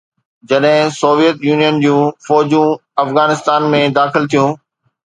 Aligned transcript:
جڏهن 0.53 0.89
Soviet 0.99 1.37
Union 1.49 1.77
جون 1.85 2.09
فوجون 2.29 2.75
افغانستان 3.05 3.73
۾ 3.79 3.85
داخل 4.01 4.31
ٿيون. 4.35 4.61